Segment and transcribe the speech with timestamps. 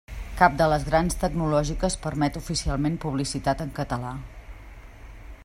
[0.37, 4.17] Cap de les grans tecnològiques permet oficialment publicitat en català.